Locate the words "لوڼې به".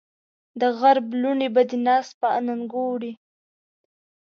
1.21-1.61